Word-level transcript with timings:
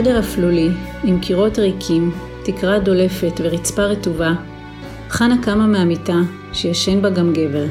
בחדר 0.00 0.18
אפלולי, 0.18 0.70
עם 1.04 1.20
קירות 1.20 1.58
ריקים, 1.58 2.10
תקרה 2.44 2.78
דולפת 2.78 3.40
ורצפה 3.44 3.82
רטובה, 3.82 4.32
חנה 5.10 5.42
קמה 5.42 5.66
מהמיטה, 5.66 6.16
שישן 6.52 7.02
בה 7.02 7.10
גם 7.10 7.32
גבר. 7.32 7.64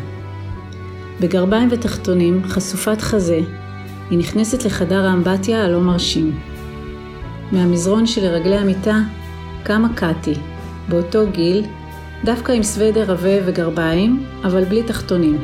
בגרביים 1.20 1.68
ותחתונים, 1.72 2.42
חשופת 2.44 3.02
חזה, 3.02 3.40
היא 4.10 4.20
נכנסת 4.20 4.66
לחדר 4.66 5.06
האמבטיה 5.06 5.66
הלא 5.66 5.80
מרשים. 5.80 6.40
מהמזרון 7.52 8.06
שלרגלי 8.06 8.58
המיטה 8.58 9.00
קמה 9.64 9.94
קאטי, 9.96 10.34
באותו 10.90 11.28
גיל, 11.32 11.66
דווקא 12.26 12.52
עם 12.52 12.64
סוודר 12.64 13.12
עבה 13.12 13.46
וגרביים, 13.46 14.24
אבל 14.44 14.64
בלי 14.64 14.84
תחתונים. 14.84 15.38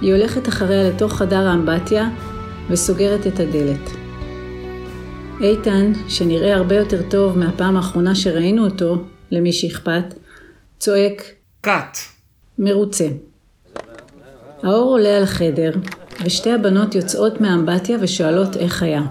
היא 0.00 0.14
הולכת 0.14 0.48
אחריה 0.48 0.88
לתוך 0.88 1.12
חדר 1.12 1.48
האמבטיה 1.48 2.08
וסוגרת 2.70 3.26
את 3.26 3.40
הדלת. 3.40 4.01
איתן, 5.42 5.92
שנראה 6.08 6.54
הרבה 6.54 6.76
יותר 6.76 7.02
טוב 7.10 7.38
מהפעם 7.38 7.76
האחרונה 7.76 8.14
שראינו 8.14 8.64
אותו, 8.64 8.96
למי 9.30 9.52
שאכפת, 9.52 10.14
צועק 10.78 11.22
קאט. 11.60 11.98
מרוצה. 12.58 13.08
האור 14.62 14.90
עולה 14.90 15.16
על 15.16 15.22
החדר, 15.22 15.72
ושתי 16.24 16.52
הבנות 16.52 16.94
יוצאות 16.94 17.40
מהאמבטיה 17.40 17.98
ושואלות 18.00 18.56
איך 18.56 18.82
היה. 18.82 19.02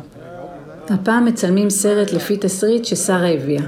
הפעם 0.89 1.25
מצלמים 1.25 1.69
סרט 1.69 2.11
לפי 2.11 2.37
תסריט 2.37 2.85
ששרה 2.85 3.29
הביאה. 3.29 3.63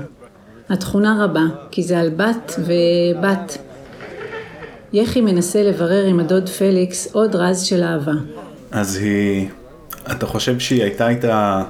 התכונה 0.69 1.23
רבה, 1.23 1.43
כי 1.71 1.83
זה 1.83 1.99
על 1.99 2.09
בת 2.09 2.59
ובת. 2.59 3.57
יחי 4.93 5.21
מנסה 5.21 5.63
לברר 5.63 6.05
עם 6.05 6.19
הדוד 6.19 6.49
פליקס 6.49 7.13
עוד 7.13 7.35
רז 7.35 7.61
של 7.61 7.83
אהבה. 7.83 8.13
אז 8.71 8.95
היא... 8.95 9.49
אתה 10.11 10.25
חושב 10.25 10.59
שהיא 10.59 10.83
הייתה 10.83 11.09
איתה... 11.09 11.63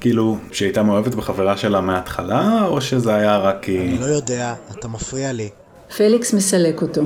כאילו, 0.00 0.38
שהיא 0.52 0.66
הייתה 0.66 0.82
מאוהבת 0.82 1.14
בחברה 1.14 1.56
שלה 1.56 1.80
מההתחלה, 1.80 2.64
או 2.66 2.80
שזה 2.80 3.14
היה 3.14 3.38
רק 3.38 3.56
כי... 3.62 3.78
אני 3.78 3.98
לא 3.98 4.04
יודע, 4.04 4.54
אתה 4.78 4.88
מפריע 4.88 5.32
לי. 5.32 5.48
פליקס 5.96 6.34
מסלק 6.34 6.82
אותו, 6.82 7.02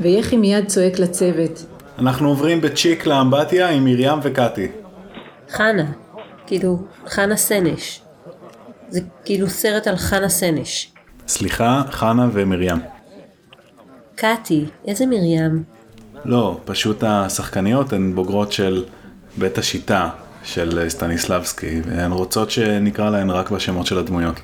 ויחי 0.00 0.36
מיד 0.36 0.68
צועק 0.68 0.98
לצוות. 0.98 1.64
אנחנו 1.98 2.28
עוברים 2.28 2.60
בצ'יק 2.60 3.06
לאמבטיה 3.06 3.70
עם 3.70 3.84
מרים 3.84 4.18
וקטי. 4.22 4.68
חנה, 5.50 5.84
כאילו, 6.46 6.78
חנה 7.06 7.36
סנש. 7.36 8.00
זה 8.88 9.00
כאילו 9.24 9.48
סרט 9.48 9.86
על 9.86 9.96
חנה 9.96 10.28
סנש. 10.28 10.92
סליחה, 11.28 11.82
חנה 11.90 12.28
ומרים. 12.32 12.76
קאטי, 14.14 14.64
איזה 14.86 15.06
מרים? 15.06 15.62
לא, 16.24 16.58
פשוט 16.64 17.04
השחקניות 17.06 17.92
הן 17.92 18.14
בוגרות 18.14 18.52
של 18.52 18.84
בית 19.36 19.58
השיטה 19.58 20.08
של 20.46 20.88
סטניסלבסקי, 20.88 21.80
והן 21.86 22.12
רוצות 22.12 22.50
שנקרא 22.50 23.10
להן 23.10 23.30
רק 23.30 23.50
בשמות 23.50 23.86
של 23.86 23.98
הדמויות. 23.98 24.34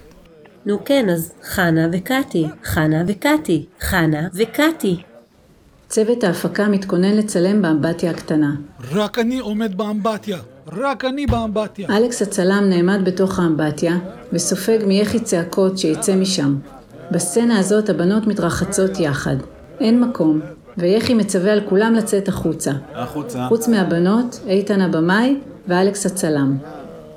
נו 0.67 0.85
כן, 0.85 1.09
אז 1.09 1.33
חנה 1.45 1.89
וקאטי, 1.93 2.47
חנה 2.65 3.03
וקאטי, 3.07 3.67
חנה 3.81 4.29
וקאטי. 4.35 4.97
צוות 5.89 6.25
ההפקה 6.25 6.69
מתכונן 6.69 7.17
לצלם 7.17 7.63
באמבטיה 7.63 8.11
הקטנה. 8.11 8.55
רק 8.93 9.19
אני 9.19 9.39
עומד 9.39 9.77
באמבטיה. 9.79 10.39
רק 10.73 11.05
אני 11.05 11.27
באמבטיה. 11.27 11.97
אלכס 11.97 12.23
הצלם 12.23 12.65
נעמד 12.69 13.05
בתוך 13.05 13.39
האמבטיה, 13.39 13.97
וסופג 14.33 14.79
מיחי 14.87 15.21
צעקות 15.21 15.79
שיצא 15.79 16.17
משם. 16.17 16.57
בסצנה 17.11 17.59
הזאת 17.59 17.89
הבנות 17.89 18.27
מתרחצות 18.27 19.01
יחד. 19.01 19.37
אין 19.81 20.01
מקום, 20.01 20.41
ויחי 20.79 21.15
מצווה 21.15 21.53
על 21.53 21.61
כולם 21.69 21.95
לצאת 21.95 22.29
החוצה. 22.29 22.73
החוצה. 22.95 23.47
חוץ 23.49 23.69
מהבנות, 23.69 24.41
איתן 24.47 24.81
הבמאי 24.81 25.37
ואלכס 25.69 26.07
הצלם. 26.07 26.59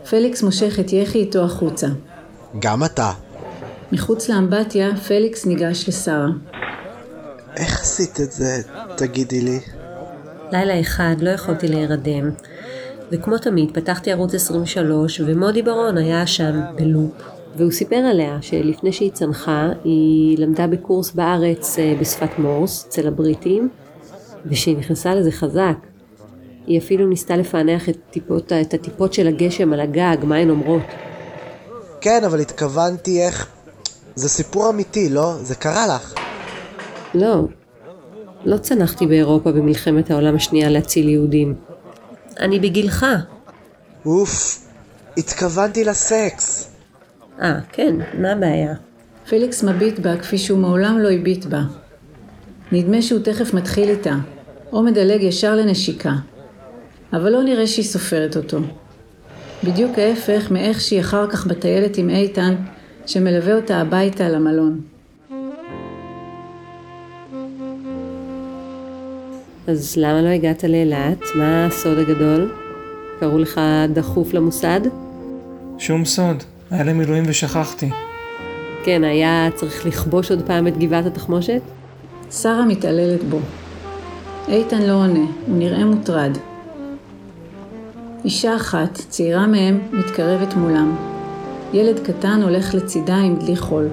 פליקס 0.09 0.43
מושך 0.43 0.79
את 0.79 0.93
יחי 0.93 1.19
איתו 1.19 1.43
החוצה. 1.43 1.87
גם 2.59 2.83
אתה. 2.83 3.11
מחוץ 3.91 4.29
לאמבטיה, 4.29 4.97
פליקס 5.07 5.45
ניגש 5.45 5.89
לשרה. 5.89 6.27
איך 7.55 7.81
עשית 7.81 8.21
את 8.21 8.31
זה, 8.31 8.61
תגידי 8.97 9.41
לי? 9.41 9.59
לילה 10.51 10.79
אחד 10.79 11.15
לא 11.21 11.29
יכולתי 11.29 11.67
להירדם, 11.67 12.31
וכמו 13.11 13.37
תמיד 13.37 13.71
פתחתי 13.73 14.11
ערוץ 14.11 14.33
23 14.33 15.21
ומודי 15.25 15.61
ברון 15.61 15.97
היה 15.97 16.27
שם 16.27 16.61
בלופ. 16.75 17.11
והוא 17.57 17.71
סיפר 17.71 17.95
עליה 17.95 18.37
שלפני 18.41 18.91
שהיא 18.91 19.11
צנחה 19.11 19.69
היא 19.83 20.37
למדה 20.37 20.67
בקורס 20.67 21.11
בארץ 21.11 21.79
אה, 21.79 21.95
בשפת 21.99 22.29
מורס 22.37 22.85
אצל 22.87 23.07
הבריטים 23.07 23.69
ושהיא 24.45 24.77
נכנסה 24.77 25.15
לזה 25.15 25.31
חזק. 25.31 25.75
היא 26.67 26.79
אפילו 26.79 27.07
ניסתה 27.07 27.37
לפענח 27.37 27.89
את, 27.89 27.97
טיפות, 28.11 28.53
את 28.53 28.73
הטיפות 28.73 29.13
של 29.13 29.27
הגשם 29.27 29.73
על 29.73 29.79
הגג, 29.79 30.17
מה 30.23 30.35
הן 30.35 30.49
אומרות. 30.49 30.81
כן, 32.01 32.23
אבל 32.23 32.39
התכוונתי 32.39 33.21
איך... 33.21 33.47
זה 34.15 34.29
סיפור 34.29 34.69
אמיתי, 34.69 35.09
לא? 35.09 35.33
זה 35.41 35.55
קרה 35.55 35.87
לך. 35.87 36.13
לא, 37.13 37.47
לא 38.45 38.57
צנחתי 38.57 39.07
באירופה 39.07 39.51
במלחמת 39.51 40.11
העולם 40.11 40.35
השנייה 40.35 40.69
להציל 40.69 41.09
יהודים. 41.09 41.55
אני 42.39 42.59
בגילך. 42.59 43.05
אוף, 44.05 44.65
התכוונתי 45.17 45.83
לסקס. 45.83 46.71
אה, 47.41 47.59
כן, 47.71 47.95
מה 48.21 48.31
הבעיה? 48.31 48.73
פליקס 49.29 49.63
מביט 49.63 49.99
בה 49.99 50.17
כפי 50.17 50.37
שהוא 50.37 50.59
מעולם 50.59 50.99
לא 50.99 51.11
הביט 51.11 51.45
בה. 51.45 51.61
נדמה 52.71 53.01
שהוא 53.01 53.19
תכף 53.23 53.53
מתחיל 53.53 53.89
איתה, 53.89 54.15
או 54.73 54.83
מדלג 54.83 55.21
ישר 55.21 55.55
לנשיקה. 55.55 56.13
אבל 57.15 57.31
לא 57.31 57.43
נראה 57.43 57.67
שהיא 57.67 57.85
סופרת 57.85 58.37
אותו. 58.37 58.57
בדיוק 59.63 59.99
ההפך 59.99 60.51
מאיך 60.51 60.81
שהיא 60.81 60.99
אחר 60.99 61.27
כך 61.27 61.47
בטיילת 61.47 61.97
עם 61.97 62.09
איתן, 62.09 62.55
שמלווה 63.05 63.55
אותה 63.55 63.81
הביתה 63.81 64.29
למלון. 64.29 64.81
אז 69.67 69.97
למה 69.97 70.21
לא 70.21 70.27
הגעת 70.27 70.63
לאילת? 70.63 71.19
מה 71.35 71.65
הסוד 71.65 71.97
הגדול? 71.97 72.51
קראו 73.19 73.37
לך 73.37 73.61
דחוף 73.93 74.33
למוסד? 74.33 74.81
שום 75.77 76.05
סוד. 76.05 76.43
היה 76.71 76.83
לי 76.83 76.93
מילואים 76.93 77.23
ושכחתי. 77.27 77.89
כן, 78.83 79.03
היה 79.03 79.49
צריך 79.55 79.85
לכבוש 79.85 80.31
עוד 80.31 80.41
פעם 80.45 80.67
את 80.67 80.77
גבעת 80.77 81.05
התחמושת? 81.05 81.61
שרה 82.31 82.65
מתעללת 82.65 83.23
בו. 83.23 83.39
איתן 84.47 84.81
לא 84.81 84.93
עונה, 84.93 85.25
הוא 85.47 85.57
נראה 85.57 85.85
מוטרד. 85.85 86.37
אישה 88.25 88.55
אחת, 88.55 88.93
צעירה 89.09 89.47
מהם, 89.47 89.79
מתקרבת 89.91 90.53
מולם. 90.53 90.95
ילד 91.73 91.99
קטן 91.99 92.41
הולך 92.43 92.73
לצידה 92.73 93.15
עם 93.15 93.35
דלי 93.35 93.57
חול. 93.57 93.87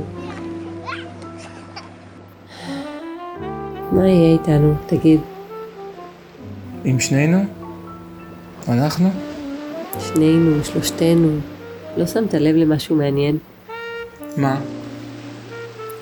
מה 3.92 4.08
יהיה 4.08 4.32
איתנו? 4.32 4.74
תגיד. 4.86 5.20
עם 6.84 7.00
שנינו? 7.00 7.38
אנחנו? 8.68 9.08
שנינו, 9.98 10.64
שלושתנו. 10.64 11.28
לא 11.96 12.06
שמת 12.06 12.34
לב 12.34 12.56
למשהו 12.56 12.96
מעניין? 12.96 13.38
מה? 14.36 14.60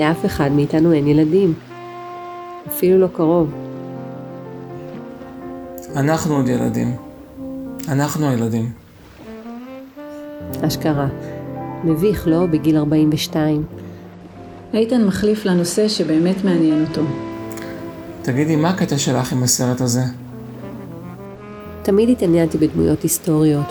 לאף 0.01 0.27
אחד 0.27 0.53
מאיתנו 0.53 0.93
אין 0.93 1.07
ילדים. 1.07 1.55
אפילו 2.69 2.99
לא 2.99 3.07
קרוב. 3.13 3.51
אנחנו 5.97 6.37
עוד 6.37 6.49
ילדים. 6.49 7.10
אנחנו 7.91 8.29
הילדים. 8.29 8.73
אשכרה. 10.67 11.09
מביך, 11.85 12.29
לא? 12.29 12.47
בגיל 12.47 12.77
42. 12.77 13.65
איתן 14.75 15.05
מחליף 15.05 15.45
לנושא 15.45 15.89
שבאמת 15.89 16.45
מעניין 16.45 16.85
אותו. 16.89 17.03
תגידי, 18.23 18.57
מה 18.57 18.71
הקטע 18.71 18.99
שלך 18.99 19.33
עם 19.33 19.43
הסרט 19.43 19.81
הזה? 19.81 20.01
תמיד 21.83 22.09
התעניינתי 22.09 22.59
בדמויות 22.59 23.03
היסטוריות. 23.03 23.67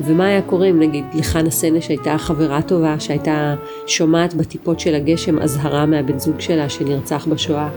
ומה 0.00 0.26
היה 0.26 0.42
קורה 0.42 0.66
אם 0.66 0.80
נגיד 0.80 1.04
לחנה 1.14 1.50
סנש 1.50 1.88
הייתה 1.88 2.18
חברה 2.18 2.62
טובה 2.62 3.00
שהייתה 3.00 3.54
שומעת 3.86 4.34
בטיפות 4.34 4.80
של 4.80 4.94
הגשם 4.94 5.38
אזהרה 5.38 5.86
מהבן 5.86 6.18
זוג 6.18 6.40
שלה 6.40 6.68
שנרצח 6.68 7.26
בשואה? 7.26 7.68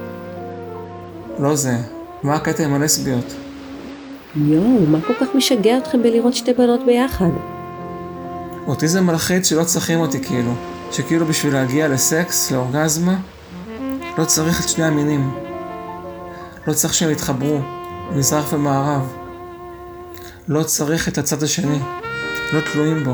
לא 1.39 1.55
זה. 1.55 1.77
מה 2.23 2.35
הקטע 2.35 2.65
עם 2.65 2.73
הלסביות? 2.73 3.35
יואו, 4.35 4.85
מה 4.87 5.01
כל 5.01 5.13
כך 5.13 5.27
משגע 5.35 5.77
אתכם 5.77 6.03
בלראות 6.03 6.33
שתי 6.33 6.53
בנות 6.53 6.85
ביחד? 6.85 7.29
אותי 8.67 8.87
זה 8.87 9.01
מלחיץ 9.01 9.49
שלא 9.49 9.63
צריכים 9.63 9.99
אותי 9.99 10.23
כאילו. 10.23 10.53
שכאילו 10.91 11.25
בשביל 11.25 11.53
להגיע 11.53 11.87
לסקס, 11.87 12.51
לאורגזמה, 12.51 13.15
לא 14.17 14.25
צריך 14.25 14.63
את 14.63 14.69
שני 14.69 14.85
המינים. 14.85 15.31
לא 16.67 16.73
צריך 16.73 16.93
שהם 16.93 17.11
יתחברו, 17.11 17.59
מזרח 18.11 18.53
ומערב. 18.53 19.13
לא 20.47 20.63
צריך 20.63 21.07
את 21.07 21.17
הצד 21.17 21.43
השני. 21.43 21.79
לא 22.53 22.59
תלויים 22.71 23.03
בו. 23.03 23.13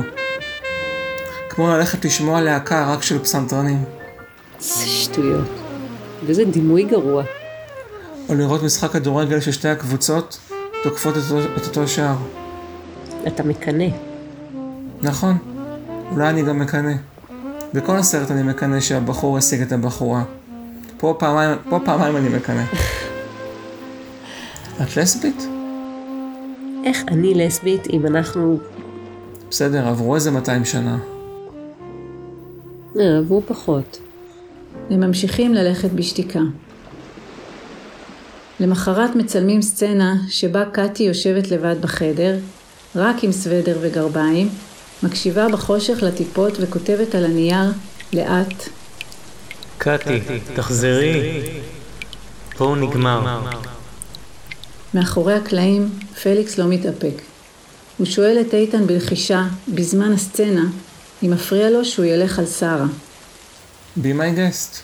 כמו 1.49 1.67
ללכת 1.67 2.05
לשמוע 2.05 2.41
להקה 2.41 2.93
רק 2.93 3.03
של 3.03 3.19
פסנתרנים. 3.19 3.83
זה 4.59 4.87
שטויות. 4.87 5.49
וזה 6.25 6.45
דימוי 6.45 6.83
גרוע. 6.83 7.23
או 8.29 8.35
לראות 8.35 8.63
משחק 8.63 8.91
כדורגל 8.91 9.39
של 9.39 9.51
שתי 9.51 9.67
הקבוצות 9.67 10.37
תוקפות 10.85 11.17
את 11.17 11.21
אותו, 11.31 11.47
את 11.57 11.67
אותו 11.67 11.87
שער. 11.87 12.15
אתה 13.27 13.43
מקנא. 13.43 13.85
נכון. 15.01 15.37
אולי 16.11 16.29
אני 16.29 16.43
גם 16.43 16.59
מקנא. 16.59 16.93
בכל 17.73 17.95
הסרט 17.95 18.31
אני 18.31 18.43
מקנא 18.43 18.79
שהבחור 18.79 19.37
השיג 19.37 19.61
את 19.61 19.71
הבחורה. 19.71 20.23
פה 20.97 21.15
פעמיים, 21.19 21.57
פה 21.69 21.79
פעמיים 21.85 22.17
אני 22.17 22.29
מקנא. 22.29 22.63
את 24.83 24.97
לסבית? 24.97 25.47
איך 26.83 27.03
אני 27.07 27.33
לסבית 27.33 27.87
אם 27.87 28.05
אנחנו... 28.05 28.59
בסדר, 29.49 29.87
עברו 29.87 30.15
איזה 30.15 30.31
200 30.31 30.65
שנה. 30.65 30.97
אה, 32.99 33.17
עברו 33.17 33.41
פחות. 33.47 33.99
הם 34.89 34.99
ממשיכים 34.99 35.53
ללכת 35.53 35.91
בשתיקה. 35.91 36.39
למחרת 38.59 39.15
מצלמים 39.15 39.61
סצנה 39.61 40.15
שבה 40.29 40.63
קאטי 40.71 41.03
יושבת 41.03 41.51
לבד 41.51 41.81
בחדר, 41.81 42.37
רק 42.95 43.23
עם 43.23 43.31
סוודר 43.31 43.77
וגרביים, 43.81 44.49
מקשיבה 45.03 45.47
בחושך 45.49 45.97
לטיפות 46.01 46.53
וכותבת 46.59 47.15
על 47.15 47.25
הנייר, 47.25 47.71
לאט, 48.13 48.69
קטי, 49.77 50.21
תחזרי. 50.55 51.41
פה 52.57 52.65
הוא 52.65 52.77
נגמר. 52.77 53.41
מאחורי 54.93 55.33
הקלעים, 55.33 55.89
פליקס 56.23 56.57
לא 56.57 56.65
מתאפק. 56.67 57.21
הוא 57.97 58.05
שואל 58.05 58.37
את 58.41 58.53
איתן 58.53 58.87
בלחישה, 58.87 59.43
בזמן 59.67 60.13
הסצנה, 60.13 60.63
אם 61.23 61.31
מפריע 61.31 61.69
לו 61.69 61.85
שהוא 61.85 62.05
ילך 62.05 62.39
על 62.39 62.45
שרה. 62.45 62.85
be 63.97 64.01
my 64.01 64.37
guest. 64.37 64.77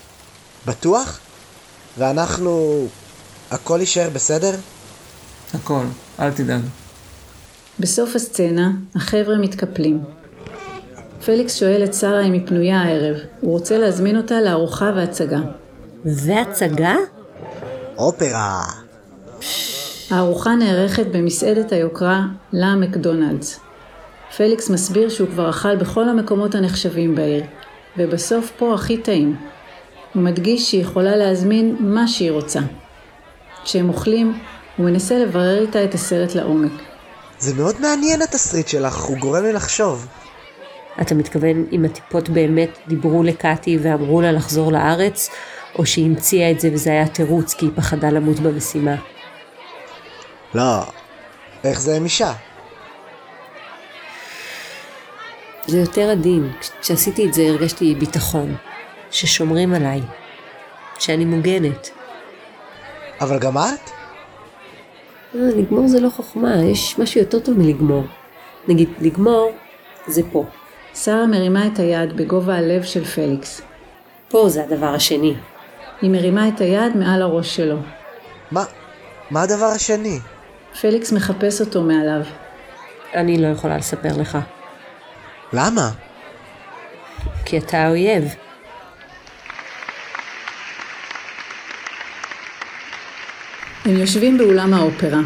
בטוח? 0.65 1.19
ואנחנו... 1.97 2.87
הכל 3.51 3.77
יישאר 3.79 4.09
בסדר? 4.13 4.51
הכל, 5.53 5.83
אל 6.19 6.31
תדאג. 6.31 6.61
בסוף 7.79 8.15
הסצנה, 8.15 8.71
החבר'ה 8.95 9.37
מתקפלים. 9.37 10.03
פליקס 11.25 11.55
שואל 11.55 11.83
את 11.83 11.93
שרה 11.93 12.21
אם 12.21 12.33
היא 12.33 12.47
פנויה 12.47 12.81
הערב, 12.81 13.15
הוא 13.41 13.51
רוצה 13.51 13.77
להזמין 13.77 14.17
אותה 14.17 14.41
לארוחה 14.41 14.91
והצגה. 14.95 15.39
והצגה? 16.05 16.95
אופרה. 17.97 18.63
הארוחה 20.09 20.55
נערכת 20.55 21.05
במסעדת 21.11 21.71
היוקרה 21.71 22.21
לה 22.53 22.75
מקדונלדס. 22.75 23.59
פליקס 24.37 24.69
מסביר 24.69 25.09
שהוא 25.09 25.29
כבר 25.29 25.49
אכל 25.49 25.75
בכל 25.75 26.09
המקומות 26.09 26.55
הנחשבים 26.55 27.15
בעיר, 27.15 27.43
ובסוף 27.97 28.51
פה 28.57 28.73
הכי 28.73 28.97
טעים. 28.97 29.35
הוא 30.13 30.23
מדגיש 30.23 30.69
שהיא 30.69 30.81
יכולה 30.81 31.15
להזמין 31.15 31.75
מה 31.79 32.07
שהיא 32.07 32.31
רוצה. 32.31 32.59
כשהם 33.63 33.89
אוכלים, 33.89 34.39
הוא 34.77 34.85
מנסה 34.85 35.15
לברר 35.15 35.61
איתה 35.61 35.83
את 35.83 35.93
הסרט 35.93 36.35
לעומק. 36.35 36.71
זה 37.39 37.53
מאוד 37.55 37.81
מעניין 37.81 38.21
התסריט 38.21 38.67
שלך, 38.67 38.95
הוא 39.03 39.17
גורם 39.17 39.43
לי 39.43 39.53
לחשוב. 39.53 40.07
אתה 41.01 41.15
מתכוון 41.15 41.65
אם 41.71 41.85
הטיפות 41.85 42.29
באמת 42.29 42.77
דיברו 42.87 43.23
לקאטי 43.23 43.77
ואמרו 43.81 44.21
לה 44.21 44.31
לחזור 44.31 44.71
לארץ, 44.71 45.29
או 45.79 45.85
שהיא 45.85 46.05
המציאה 46.05 46.51
את 46.51 46.59
זה 46.59 46.69
וזה 46.73 46.89
היה 46.89 47.07
תירוץ 47.07 47.53
כי 47.53 47.65
היא 47.65 47.71
פחדה 47.75 48.09
למות 48.09 48.39
במשימה? 48.39 48.95
לא. 50.53 50.79
איך 51.63 51.81
זה 51.81 51.95
עם 51.95 52.03
אישה? 52.03 52.33
זה 55.67 55.77
יותר 55.79 56.09
עדין. 56.09 56.51
כש- 56.61 56.69
כשעשיתי 56.81 57.25
את 57.27 57.33
זה 57.33 57.41
הרגשתי 57.41 57.95
ביטחון. 57.95 58.55
ששומרים 59.11 59.73
עליי. 59.73 60.01
שאני 60.99 61.25
מוגנת. 61.25 61.89
אבל 63.21 63.39
גם 63.39 63.57
את? 63.57 63.89
אה, 65.35 65.39
לגמור 65.57 65.87
זה 65.87 65.99
לא 65.99 66.09
חוכמה, 66.09 66.55
יש 66.55 66.99
משהו 66.99 67.21
יותר 67.21 67.39
טוב 67.39 67.57
מלגמור. 67.57 68.03
נגיד, 68.67 68.89
לגמור 69.01 69.51
זה 70.07 70.21
פה. 70.31 70.45
שרה 70.95 71.25
מרימה 71.25 71.67
את 71.67 71.79
היד 71.79 72.17
בגובה 72.17 72.55
הלב 72.55 72.83
של 72.83 73.05
פליקס. 73.05 73.61
פה 74.29 74.49
זה 74.49 74.63
הדבר 74.63 74.93
השני. 74.93 75.35
היא 76.01 76.09
מרימה 76.09 76.47
את 76.47 76.61
היד 76.61 76.97
מעל 76.97 77.21
הראש 77.21 77.55
שלו. 77.55 77.77
מה? 78.51 78.63
מה 79.31 79.41
הדבר 79.41 79.65
השני? 79.65 80.19
פליקס 80.81 81.11
מחפש 81.11 81.61
אותו 81.61 81.81
מעליו. 81.81 82.21
אני 83.13 83.41
לא 83.41 83.47
יכולה 83.47 83.77
לספר 83.77 84.17
לך. 84.17 84.37
למה? 85.53 85.89
כי 87.45 87.57
אתה 87.57 87.77
האויב. 87.77 88.35
הם 93.85 93.97
יושבים 93.97 94.37
באולם 94.37 94.73
האופרה. 94.73 95.21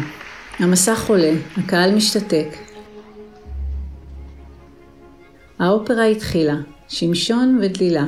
המסך 0.58 1.08
עולה, 1.08 1.32
הקהל 1.56 1.94
משתתק. 1.94 2.48
האופרה 5.58 6.04
התחילה, 6.04 6.54
שמשון 6.88 7.58
ודלילה. 7.62 8.04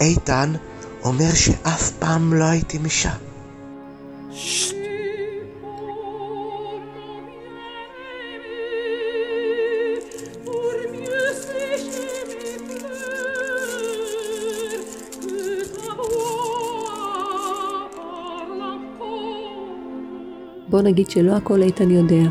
איתן 0.00 0.52
אומר 1.04 1.34
שאף 1.34 1.90
פעם 1.90 2.34
לא 2.34 2.44
הייתי 2.44 2.78
אישה. 2.84 3.10
בוא 20.70 20.82
נגיד 20.82 21.10
שלא 21.10 21.32
הכל 21.32 21.62
איתן 21.62 21.90
יודע. 21.90 22.30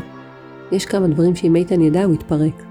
יש 0.72 0.86
כמה 0.86 1.06
דברים 1.06 1.36
שאם 1.36 1.56
איתן 1.56 1.80
ידע 1.80 2.04
הוא 2.04 2.14
יתפרק. 2.14 2.62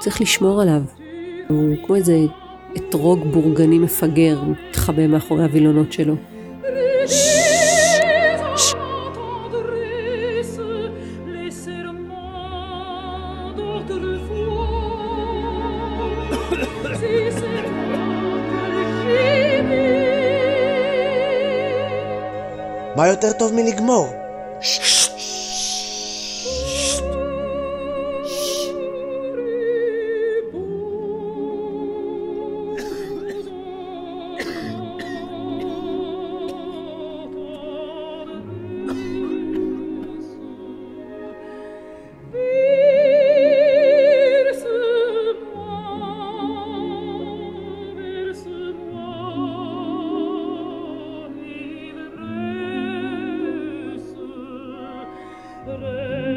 צריך 0.00 0.20
לשמור 0.20 0.62
עליו. 0.62 0.97
הוא 1.48 1.74
כמו 1.86 1.94
איזה 1.94 2.18
אתרוג 2.76 3.24
בורגני 3.32 3.78
מפגר, 3.78 4.38
הוא 4.38 4.54
מתחבא 4.68 5.06
מאחורי 5.06 5.42
הווילונות 5.42 5.92
שלו. 5.92 6.14
מה 22.96 23.08
יותר 23.08 23.32
טוב 23.32 23.54
מלגמור? 23.54 24.08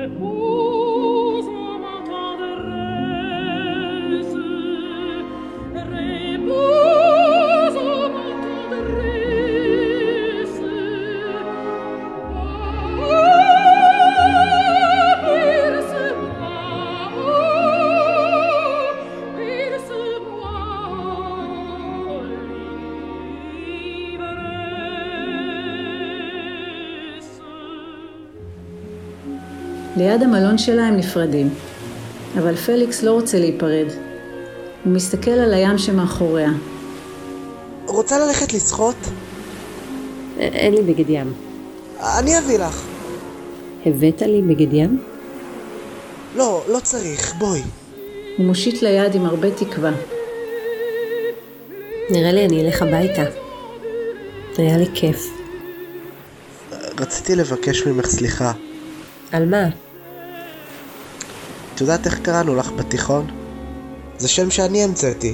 Oh. 0.04 0.41
ליד 30.12 30.24
המלון 30.24 30.58
שלה 30.58 30.86
הם 30.86 30.98
נפרדים. 30.98 31.50
אבל 32.38 32.56
פליקס 32.56 33.04
לא 33.04 33.12
רוצה 33.12 33.40
להיפרד. 33.40 33.86
הוא 34.84 34.94
מסתכל 34.94 35.32
על 35.32 35.54
הים 35.54 35.78
שמאחוריה. 35.78 36.52
רוצה 37.86 38.20
ללכת 38.20 38.54
לשחות? 38.54 38.96
אין 40.38 40.74
לי 40.74 40.82
בגד 40.82 41.10
ים. 41.10 41.34
אני 42.20 42.38
אביא 42.38 42.58
לך. 42.60 42.86
הבאת 43.86 44.22
לי 44.22 44.42
בגד 44.42 44.74
ים? 44.74 45.02
לא, 46.36 46.64
לא 46.68 46.80
צריך, 46.80 47.34
בואי. 47.34 47.62
הוא 48.38 48.46
מושיט 48.46 48.82
ליד 48.82 49.16
עם 49.16 49.26
הרבה 49.26 49.52
תקווה. 49.52 49.92
נראה 52.10 52.32
לי 52.32 52.46
אני 52.46 52.62
אלך 52.62 52.82
הביתה. 52.82 53.24
היה 54.58 54.78
לי 54.78 54.86
כיף. 54.94 55.28
רציתי 57.00 57.36
לבקש 57.36 57.88
ממך 57.88 58.06
סליחה. 58.06 58.52
על 59.32 59.46
מה? 59.46 59.91
את 61.82 61.84
יודעת 61.84 62.06
איך 62.06 62.20
קראנו 62.20 62.56
לך 62.56 62.72
בתיכון? 62.72 63.28
זה 64.18 64.28
שם 64.28 64.52
שאני 64.52 64.84
המצאתי. 64.84 65.34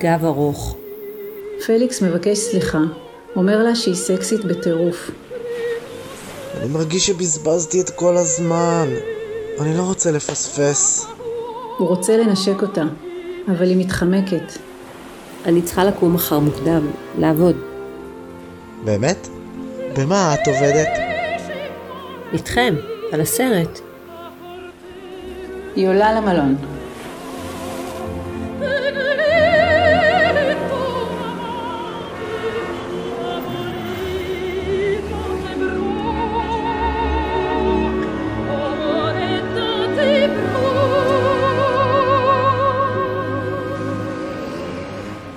גב 0.00 0.24
ארוך. 0.24 0.76
פליקס 1.66 2.02
מבקש 2.02 2.38
סליחה, 2.38 2.78
אומר 3.36 3.62
לה 3.62 3.76
שהיא 3.76 3.94
סקסית 3.94 4.44
בטירוף. 4.44 5.10
אני 6.60 6.68
מרגיש 6.68 7.06
שבזבזתי 7.06 7.80
את 7.80 7.90
כל 7.90 8.16
הזמן. 8.16 8.88
אני 9.60 9.76
לא 9.76 9.82
רוצה 9.82 10.10
לפספס. 10.10 11.06
הוא 11.78 11.88
רוצה 11.88 12.16
לנשק 12.16 12.62
אותה, 12.62 12.84
אבל 13.48 13.68
היא 13.68 13.76
מתחמקת. 13.76 14.52
אני 15.46 15.62
צריכה 15.62 15.84
לקום 15.84 16.14
מחר 16.14 16.38
מוקדם, 16.38 16.90
לעבוד. 17.18 17.56
באמת? 18.84 19.28
במה 19.96 20.34
את 20.34 20.48
עובדת? 20.48 20.88
איתכם, 22.32 22.74
על 23.12 23.20
הסרט. 23.20 23.91
היא 25.76 25.88
עולה 25.88 26.12
למלון. 26.12 26.56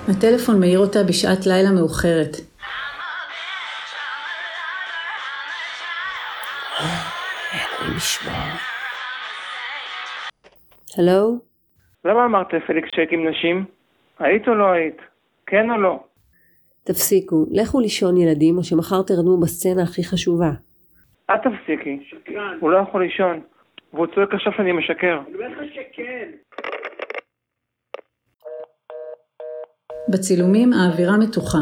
הטלפון 0.08 0.60
מעיר 0.60 0.78
אותה 0.78 1.02
בשעת 1.02 1.46
לילה 1.46 1.70
מאוחרת. 1.70 2.36
הלו? 10.98 11.38
למה 12.04 12.24
אמרת 12.24 12.52
לפליקס 12.52 12.88
שהיית 12.94 13.12
עם 13.12 13.28
נשים? 13.28 13.64
היית 14.18 14.48
או 14.48 14.54
לא 14.54 14.64
היית? 14.64 14.96
כן 15.46 15.70
או 15.70 15.76
לא? 15.76 16.00
תפסיקו, 16.84 17.46
לכו 17.50 17.80
לישון 17.80 18.16
ילדים, 18.16 18.58
או 18.58 18.64
שמחר 18.64 19.02
תרדמו 19.02 19.40
בסצנה 19.40 19.82
הכי 19.82 20.04
חשובה. 20.04 20.50
אל 21.30 21.36
תפסיקי. 21.36 21.98
הוא 22.60 22.70
לא 22.70 22.78
יכול 22.78 23.02
לישון. 23.02 23.40
והוא 23.92 24.06
צועק 24.14 24.34
עכשיו 24.34 24.52
שאני 24.56 24.72
משקר. 24.72 25.20
בצילומים 30.08 30.72
האווירה 30.72 31.18
מתוחה. 31.18 31.58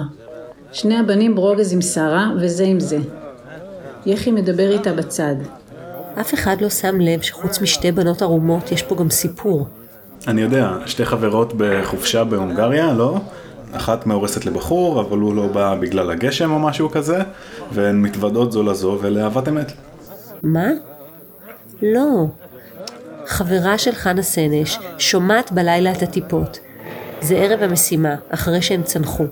שני 0.72 0.98
הבנים 0.98 1.34
ברוגז 1.34 1.74
עם 1.74 1.80
שרה 1.80 2.26
וזה 2.36 2.64
עם 2.64 2.80
זה. 2.80 2.96
יחי 4.06 4.30
מדבר 4.30 4.68
איתה 4.72 4.90
בצד. 4.98 5.63
אף 6.20 6.34
אחד 6.34 6.60
לא 6.60 6.68
שם 6.68 7.00
לב 7.00 7.20
שחוץ 7.20 7.60
משתי 7.60 7.92
בנות 7.92 8.22
ערומות 8.22 8.72
יש 8.72 8.82
פה 8.82 8.94
גם 8.94 9.10
סיפור. 9.10 9.66
אני 10.26 10.40
יודע, 10.40 10.70
שתי 10.86 11.04
חברות 11.04 11.52
בחופשה 11.56 12.24
בהונגריה, 12.24 12.92
לא? 12.92 13.18
אחת 13.72 14.06
מאורסת 14.06 14.46
לבחור, 14.46 15.00
אבל 15.00 15.18
הוא 15.18 15.34
לא 15.34 15.46
בא 15.46 15.74
בגלל 15.80 16.10
הגשם 16.10 16.50
או 16.50 16.58
משהו 16.58 16.90
כזה, 16.90 17.18
והן 17.72 18.02
מתוודעות 18.02 18.52
זו 18.52 18.62
לזו 18.62 18.98
ולאהבת 19.00 19.48
אמת. 19.48 19.72
מה? 20.42 20.68
לא. 21.82 22.26
חברה 23.26 23.78
של 23.78 23.92
חנה 23.92 24.22
סנש 24.22 24.78
שומעת 24.98 25.52
בלילה 25.52 25.92
את 25.92 26.02
הטיפות. 26.02 26.58
זה 27.20 27.36
ערב 27.36 27.62
המשימה, 27.62 28.14
אחרי 28.30 28.62
שהם 28.62 28.82
צנחו. 28.82 29.24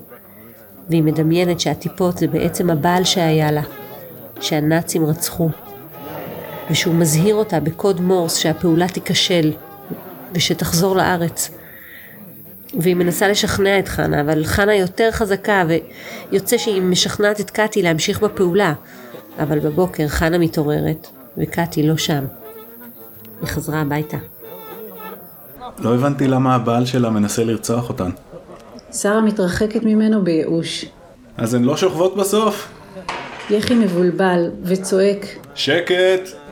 והיא 0.89 1.03
מדמיינת 1.03 1.59
שהטיפות 1.59 2.17
זה 2.17 2.27
בעצם 2.27 2.69
הבעל 2.69 3.03
שהיה 3.03 3.51
לה, 3.51 3.61
שהנאצים 4.39 5.05
רצחו. 5.05 5.49
ושהוא 6.71 6.95
מזהיר 6.95 7.35
אותה 7.35 7.59
בקוד 7.59 8.01
מורס 8.01 8.37
שהפעולה 8.37 8.87
תיכשל, 8.87 9.51
ושתחזור 10.33 10.95
לארץ. 10.95 11.49
והיא 12.79 12.95
מנסה 12.95 13.27
לשכנע 13.27 13.79
את 13.79 13.87
חנה, 13.87 14.21
אבל 14.21 14.45
חנה 14.45 14.75
יותר 14.75 15.11
חזקה, 15.11 15.63
ויוצא 16.31 16.57
שהיא 16.57 16.81
משכנעת 16.81 17.39
את 17.39 17.49
קאטי 17.49 17.81
להמשיך 17.81 18.21
בפעולה. 18.21 18.73
אבל 19.39 19.59
בבוקר 19.59 20.07
חנה 20.07 20.37
מתעוררת, 20.37 21.07
וקאטי 21.37 21.83
לא 21.83 21.97
שם. 21.97 22.25
היא 23.41 23.47
חזרה 23.47 23.81
הביתה. 23.81 24.17
לא 25.79 25.93
הבנתי 25.95 26.27
למה 26.27 26.55
הבעל 26.55 26.85
שלה 26.85 27.09
מנסה 27.09 27.43
לרצוח 27.43 27.89
אותן. 27.89 28.09
שרה 28.91 29.21
מתרחקת 29.21 29.83
ממנו 29.83 30.23
בייאוש. 30.23 30.85
אז 31.37 31.53
הן 31.53 31.63
לא 31.63 31.77
שוכבות 31.77 32.17
בסוף? 32.17 32.67
יחי 33.49 33.73
מבולבל 33.73 34.51
וצועק, 34.63 35.25
שקט! 35.55 36.42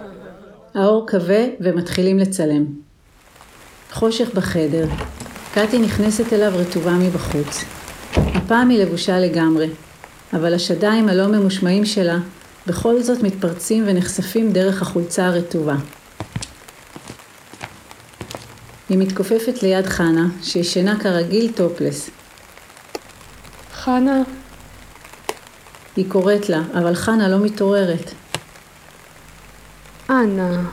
האור 0.73 1.07
כבה 1.07 1.43
ומתחילים 1.59 2.19
לצלם. 2.19 2.65
חושך 3.91 4.29
בחדר. 4.33 4.87
קטי 5.53 5.79
נכנסת 5.79 6.33
אליו 6.33 6.51
רטובה 6.55 6.91
מבחוץ. 6.91 7.63
הפעם 8.15 8.69
היא 8.69 8.79
לבושה 8.79 9.19
לגמרי, 9.19 9.69
אבל 10.33 10.53
השדיים 10.53 11.09
הלא 11.09 11.27
ממושמעים 11.27 11.85
שלה 11.85 12.17
בכל 12.67 13.01
זאת 13.01 13.23
מתפרצים 13.23 13.83
ונחשפים 13.87 14.51
דרך 14.51 14.81
החולצה 14.81 15.25
הרטובה. 15.25 15.75
היא 18.89 18.97
מתכופפת 18.97 19.63
ליד 19.63 19.85
חנה, 19.85 20.27
שישנה 20.41 20.99
כרגיל 20.99 21.51
טופלס. 21.51 22.09
חנה, 23.73 24.21
היא 25.95 26.05
קוראת 26.09 26.49
לה, 26.49 26.61
אבל 26.73 26.95
חנה 26.95 27.27
לא 27.27 27.39
מתעוררת. 27.39 28.11
אנה, 30.11 30.69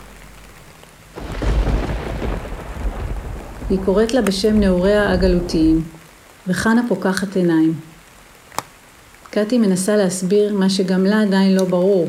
היא 3.71 3.78
קוראת 3.85 4.14
לה 4.14 4.23
בשם 4.23 4.61
נעוריה 4.61 5.12
הגלותיים, 5.12 5.83
וחנה 6.47 6.83
פוקחת 6.88 7.37
עיניים. 7.37 7.75
קטי 9.30 9.59
מנסה 9.59 9.97
להסביר 9.97 10.54
מה 10.54 10.71
שגם 10.71 11.04
לה 11.04 11.23
עדיין 11.23 11.54
לא 11.54 11.64
ברור. 11.64 12.09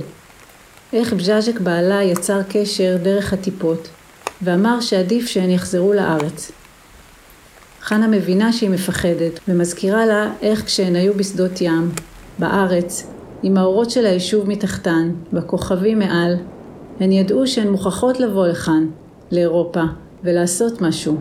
איך 0.93 1.13
בז'אז'ק 1.13 1.59
בעלה 1.59 2.03
יצר 2.03 2.41
קשר 2.50 2.98
דרך 3.03 3.33
הטיפות, 3.33 3.88
ואמר 4.41 4.81
שעדיף 4.81 5.27
שהן 5.27 5.50
יחזרו 5.50 5.93
לארץ. 5.93 6.51
חנה 7.81 8.07
מבינה 8.07 8.53
שהיא 8.53 8.69
מפחדת, 8.69 9.39
ומזכירה 9.48 10.05
לה 10.05 10.31
איך 10.41 10.65
כשהן 10.65 10.95
היו 10.95 11.13
בשדות 11.13 11.62
ים, 11.62 11.91
בארץ, 12.39 13.07
עם 13.43 13.57
האורות 13.57 13.89
של 13.89 14.05
היישוב 14.05 14.50
מתחתן, 14.50 15.12
בכוכבים 15.33 16.00
מעל, 16.00 16.36
הן 17.00 17.12
ידעו 17.12 17.48
שהן 17.48 17.68
מוכרחות 17.68 18.20
לבוא 18.20 18.48
לכאן, 18.48 18.89
לאירופה, 19.32 19.84
ולעשות 20.24 20.82
משהו. 20.82 21.18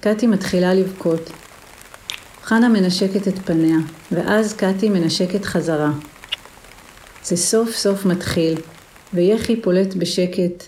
קטי 0.00 0.26
מתחילה 0.26 0.74
לבכות. 0.74 1.30
חנה 2.42 2.68
מנשקת 2.68 3.28
את 3.28 3.38
פניה, 3.38 3.76
ואז 4.12 4.52
קטי 4.52 4.88
מנשקת 4.88 5.44
חזרה. 5.44 5.92
זה 7.24 7.36
סוף 7.36 7.70
סוף 7.70 8.06
מתחיל, 8.06 8.60
ויחי 9.14 9.62
פולט 9.62 9.94
בשקט. 9.94 10.64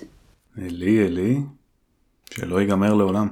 אלי, 0.59 1.07
אלי, 1.07 1.37
שלא 2.31 2.61
ייגמר 2.61 2.95
לעולם. 2.95 3.29